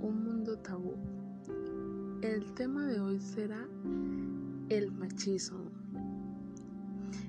[0.00, 0.94] un mundo tabú.
[2.22, 3.66] El tema de hoy será
[4.68, 5.70] el machismo.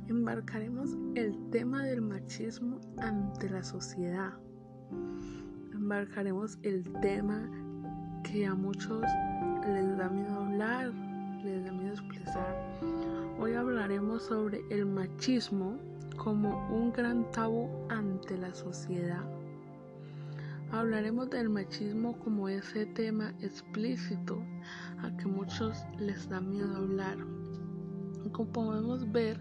[0.07, 4.33] Embarcaremos el tema del machismo ante la sociedad.
[5.73, 7.49] Embarcaremos el tema
[8.23, 9.03] que a muchos
[9.67, 10.91] les da miedo hablar,
[11.43, 12.55] les da miedo expresar.
[13.39, 15.77] Hoy hablaremos sobre el machismo
[16.17, 19.38] como un gran tabú ante la sociedad.
[20.71, 24.43] Hablaremos del machismo como ese tema explícito
[24.99, 27.17] a que muchos les da miedo hablar.
[28.31, 29.39] Como podemos ver,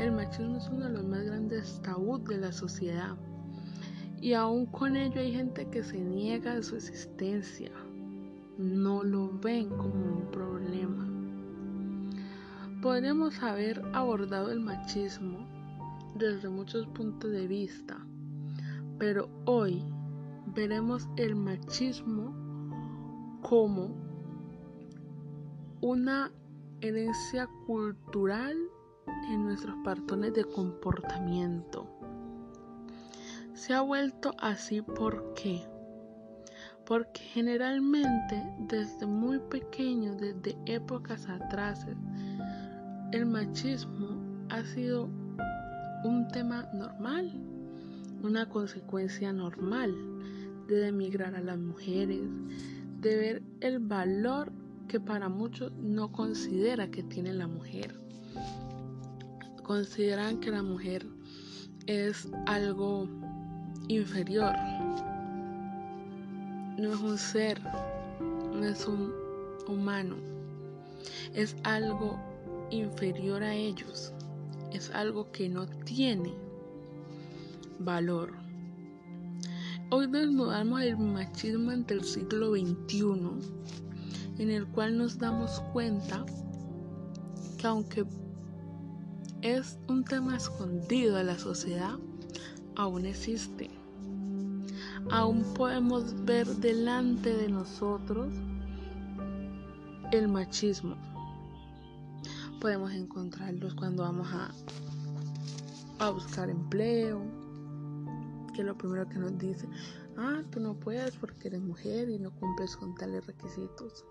[0.00, 3.14] el machismo es uno de los más grandes tabús de la sociedad.
[4.18, 7.70] Y aún con ello hay gente que se niega a su existencia.
[8.56, 11.06] No lo ven como un problema.
[12.80, 15.46] Podríamos haber abordado el machismo
[16.16, 17.98] desde muchos puntos de vista,
[18.98, 19.84] pero hoy
[20.46, 22.34] veremos el machismo
[23.42, 23.90] como
[25.80, 26.30] una
[26.80, 28.56] herencia cultural
[29.30, 31.88] en nuestros patrones de comportamiento.
[33.54, 35.62] Se ha vuelto así ¿por qué?
[36.86, 41.86] Porque generalmente desde muy pequeño, desde épocas atrás,
[43.12, 45.08] el machismo ha sido
[46.04, 47.30] un tema normal,
[48.22, 49.94] una consecuencia normal
[50.68, 52.20] de demigrar a las mujeres,
[53.00, 54.52] de ver el valor
[54.88, 57.98] que para muchos no considera que tiene la mujer.
[59.64, 61.06] Consideran que la mujer
[61.86, 63.08] es algo
[63.88, 64.54] inferior,
[66.78, 67.60] no es un ser,
[68.20, 69.12] no es un
[69.68, 70.16] humano,
[71.34, 72.18] es algo
[72.70, 74.12] inferior a ellos,
[74.72, 76.32] es algo que no tiene
[77.84, 78.32] valor.
[79.90, 83.04] Hoy desnudamos el machismo ante el siglo XXI,
[84.38, 86.24] en el cual nos damos cuenta
[87.58, 88.06] que aunque
[89.42, 91.98] es un tema escondido de la sociedad,
[92.76, 93.70] aún existe.
[95.10, 98.32] Aún podemos ver delante de nosotros
[100.12, 100.96] el machismo.
[102.60, 104.52] Podemos encontrarlos cuando vamos a,
[105.98, 107.41] a buscar empleo,
[108.52, 109.66] que lo primero que nos dice,
[110.16, 114.04] ah, tú no puedes porque eres mujer y no cumples con tales requisitos.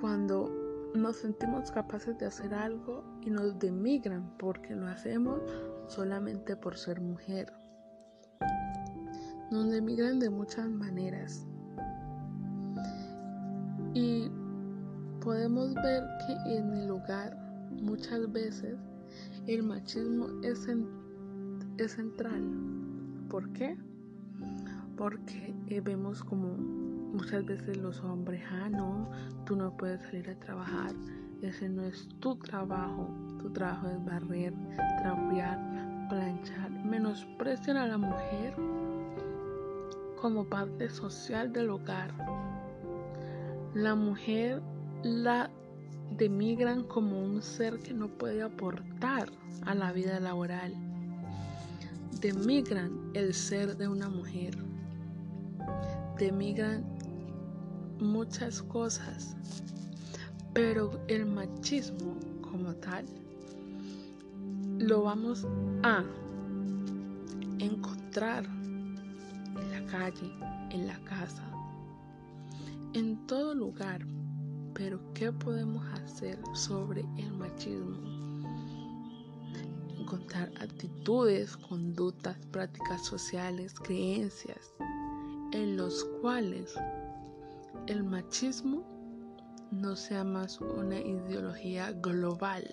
[0.00, 0.50] Cuando
[0.94, 5.40] nos sentimos capaces de hacer algo y nos demigran porque lo hacemos
[5.88, 7.52] solamente por ser mujer.
[9.50, 11.46] Nos demigran de muchas maneras.
[13.92, 14.28] Y
[15.20, 17.36] podemos ver que en el hogar
[17.82, 18.76] muchas veces
[19.46, 20.66] el machismo es,
[21.78, 22.42] es central
[23.28, 23.76] ¿Por qué?
[24.96, 26.48] Porque eh, vemos como
[27.14, 29.08] muchas veces los hombres, ah, no,
[29.44, 30.92] tú no puedes salir a trabajar,
[31.42, 33.08] ese no es tu trabajo,
[33.38, 34.52] tu trabajo es barrer,
[35.00, 38.54] trapear, planchar, menosprecian a la mujer
[40.20, 42.10] como parte social del hogar.
[43.74, 44.62] La mujer
[45.02, 45.50] la
[46.16, 49.28] demigran como un ser que no puede aportar
[49.66, 50.93] a la vida laboral
[52.24, 54.56] demigran el ser de una mujer,
[56.18, 56.82] demigran
[58.00, 59.36] muchas cosas,
[60.54, 63.04] pero el machismo como tal
[64.78, 65.46] lo vamos
[65.82, 66.02] a
[67.58, 70.32] encontrar en la calle,
[70.70, 71.44] en la casa,
[72.94, 74.00] en todo lugar.
[74.72, 78.13] Pero ¿qué podemos hacer sobre el machismo?
[80.04, 84.70] Encontrar actitudes, conductas, prácticas sociales, creencias
[85.52, 86.74] en los cuales
[87.86, 88.84] el machismo
[89.70, 92.64] no sea más una ideología global,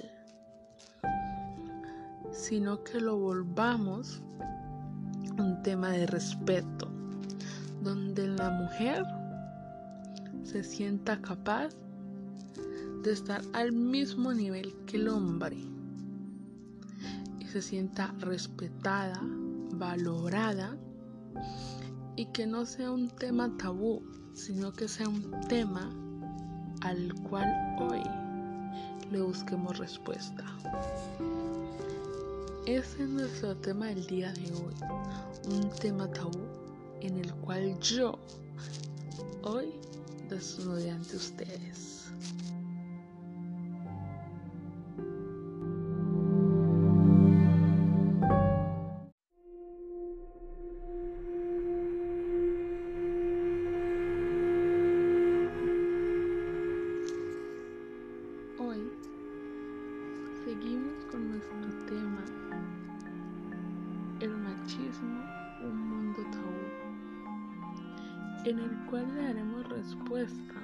[2.32, 4.22] sino que lo volvamos
[5.38, 6.90] un tema de respeto,
[7.82, 9.06] donde la mujer
[10.44, 11.70] se sienta capaz
[13.04, 15.71] de estar al mismo nivel que el hombre
[17.52, 19.20] se sienta respetada,
[19.74, 20.78] valorada
[22.16, 24.02] y que no sea un tema tabú,
[24.34, 25.92] sino que sea un tema
[26.80, 28.04] al cual hoy
[29.12, 30.46] le busquemos respuesta.
[32.66, 34.74] Ese es nuestro tema del día de hoy,
[35.54, 36.46] un tema tabú
[37.02, 38.18] en el cual yo
[39.44, 39.74] hoy
[40.30, 42.06] desnude ante ustedes.
[61.50, 62.24] Nuestro tema,
[64.20, 65.24] el machismo,
[65.64, 66.68] un mundo tabú,
[68.46, 70.56] en el cual le daremos respuesta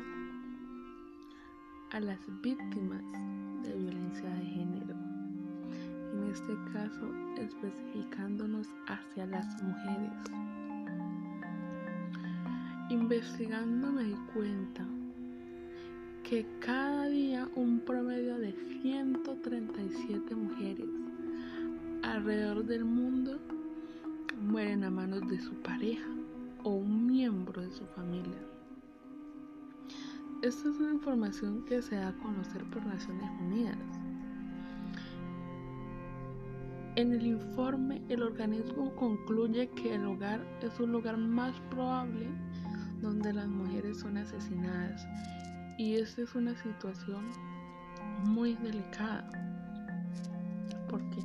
[1.91, 3.01] a las víctimas
[3.63, 4.95] de violencia de género,
[6.13, 10.11] en este caso especificándonos hacia las mujeres.
[12.89, 14.85] Investigando me di cuenta
[16.29, 18.51] que cada día un promedio de
[18.81, 20.89] 137 mujeres
[22.03, 23.39] alrededor del mundo
[24.41, 26.09] mueren a manos de su pareja
[26.65, 28.41] o un miembro de su familia.
[30.41, 33.77] Esta es una información que se da a conocer por Naciones Unidas.
[36.97, 42.27] En el informe, el organismo concluye que el hogar es un lugar más probable
[43.01, 45.07] donde las mujeres son asesinadas
[45.77, 47.29] y esta es una situación
[48.25, 49.29] muy delicada
[50.89, 51.23] porque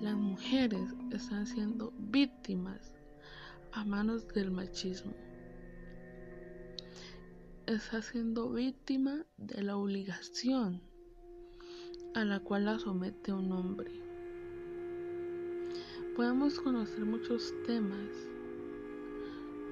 [0.00, 2.92] las mujeres están siendo víctimas
[3.72, 5.14] a manos del machismo.
[7.66, 10.80] Está siendo víctima de la obligación
[12.14, 13.90] a la cual la somete un hombre.
[16.14, 18.08] Podemos conocer muchos temas,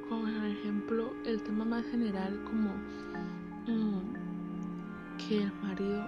[0.08, 2.72] como por ejemplo el tema más general como
[3.66, 6.06] que el marido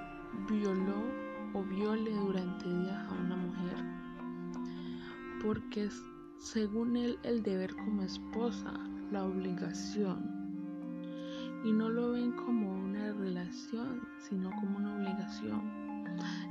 [0.49, 1.03] violó
[1.55, 3.77] o viole durante días a una mujer.
[5.43, 6.03] Porque es,
[6.39, 8.73] según él, el deber como esposa,
[9.11, 10.19] la obligación.
[11.65, 15.63] Y no lo ven como una relación, sino como una obligación.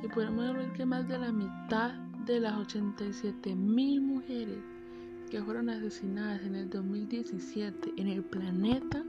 [0.04, 1.94] Y podemos ver que más de la mitad
[2.26, 4.64] de las 87 mil mujeres
[5.30, 9.04] que fueron asesinadas en el 2017 en el planeta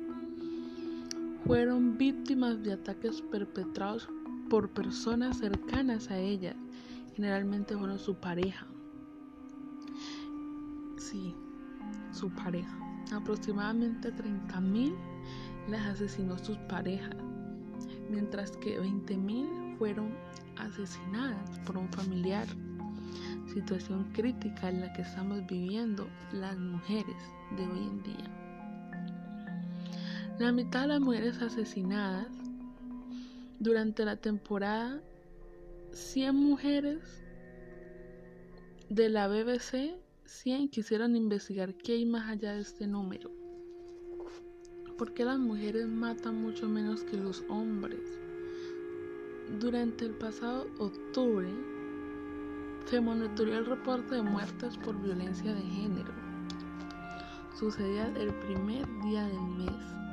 [1.47, 4.09] fueron víctimas de ataques perpetrados
[4.51, 6.57] por personas cercanas a ellas.
[7.15, 8.67] Generalmente fueron su pareja.
[10.99, 11.35] Sí,
[12.11, 12.77] su pareja.
[13.13, 14.93] Aproximadamente 30.000
[15.69, 17.15] las asesinó sus parejas,
[18.11, 20.13] mientras que 20.000 fueron
[20.57, 22.47] asesinadas por un familiar.
[23.55, 27.17] Situación crítica en la que estamos viviendo las mujeres
[27.57, 28.46] de hoy en día.
[30.39, 32.29] La mitad de las mujeres asesinadas
[33.59, 35.01] durante la temporada,
[35.93, 37.23] 100 mujeres
[38.91, 39.95] de la BBC,
[40.27, 43.31] 100 quisieron investigar qué hay más allá de este número.
[44.99, 48.01] ¿Por qué las mujeres matan mucho menos que los hombres?
[49.59, 51.49] Durante el pasado octubre
[52.85, 56.13] se monitoreó el reporte de muertes por violencia de género.
[57.59, 60.06] Sucedía el primer día del mes.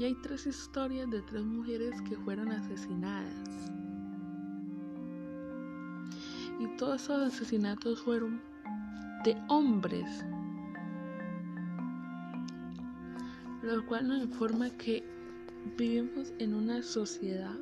[0.00, 3.34] Y hay tres historias de tres mujeres que fueron asesinadas.
[6.58, 8.40] Y todos esos asesinatos fueron
[9.24, 10.24] de hombres.
[13.60, 15.04] Lo cual nos informa que
[15.76, 17.58] vivimos en una sociedad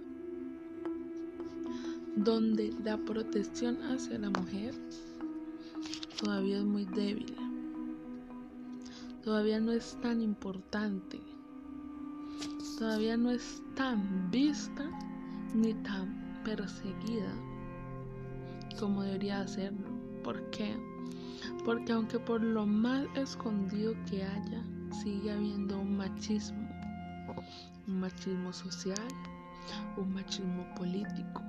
[2.14, 4.76] donde la protección hacia la mujer
[6.21, 7.35] todavía es muy débil.
[9.25, 11.21] Todavía no es tan importante
[12.78, 14.88] todavía no es tan vista
[15.52, 17.32] ni tan perseguida
[18.78, 19.88] como debería serlo.
[20.23, 20.76] ¿Por qué?
[21.64, 24.62] Porque aunque por lo más escondido que haya,
[25.02, 26.68] sigue habiendo un machismo.
[27.88, 29.08] Un machismo social,
[29.97, 31.42] un machismo político.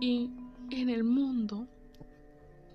[0.00, 0.30] Y
[0.70, 1.66] en el mundo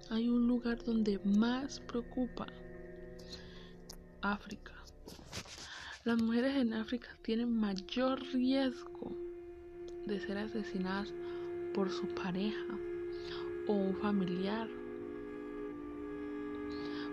[0.09, 2.47] hay un lugar donde más preocupa
[4.21, 4.78] África.
[6.05, 9.11] Las mujeres en África tienen mayor riesgo
[10.05, 11.13] de ser asesinadas
[11.73, 12.73] por su pareja
[13.67, 14.69] o un familiar.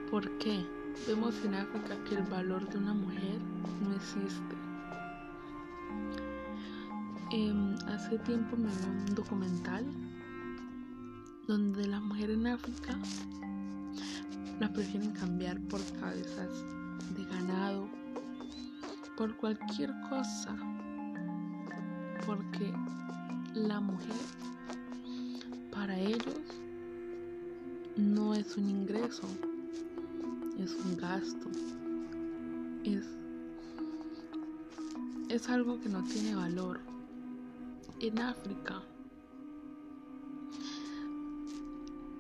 [0.08, 0.64] ¿Por qué?
[1.08, 3.40] Vemos en África que el valor de una mujer
[3.82, 4.54] no existe.
[7.32, 9.84] Em, hace tiempo me vi un documental
[11.48, 12.96] donde las mujeres en África
[14.60, 16.64] las prefieren cambiar por cabezas
[17.16, 17.95] de ganado
[19.16, 20.54] por cualquier cosa,
[22.26, 22.72] porque
[23.54, 24.14] la mujer
[25.70, 26.40] para ellos
[27.96, 29.26] no es un ingreso,
[30.58, 31.48] es un gasto,
[32.84, 33.06] es,
[35.30, 36.80] es algo que no tiene valor.
[38.00, 38.82] En África,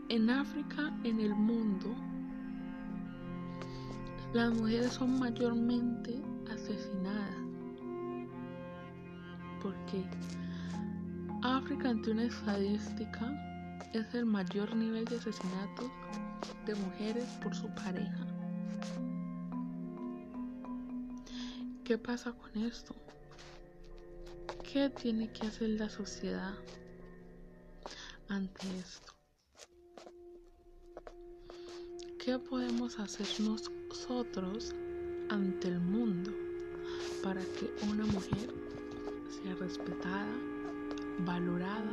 [0.08, 1.94] en África, en el mundo,
[4.36, 6.20] las mujeres son mayormente
[6.52, 7.38] asesinada
[9.62, 10.04] Porque
[11.42, 13.32] África ante una estadística
[13.94, 15.90] es el mayor nivel de asesinatos
[16.66, 18.26] de mujeres por su pareja.
[21.84, 22.94] ¿Qué pasa con esto?
[24.70, 26.54] ¿Qué tiene que hacer la sociedad
[28.28, 29.14] ante esto?
[32.18, 33.26] ¿Qué podemos hacer
[34.08, 34.72] nosotros
[35.30, 36.30] ante el mundo
[37.24, 38.54] para que una mujer
[39.28, 40.32] sea respetada,
[41.24, 41.90] valorada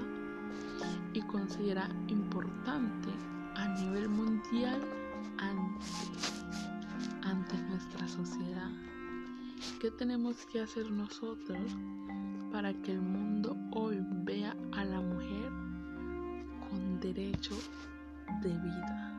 [1.14, 3.10] y considerada importante
[3.56, 4.80] a nivel mundial
[5.40, 5.86] ante,
[7.24, 8.70] ante nuestra sociedad?
[9.82, 11.62] ¿Qué tenemos que hacer nosotros
[12.52, 15.50] para que el mundo hoy vea a la mujer
[16.70, 17.56] con derecho
[18.44, 19.13] de vida?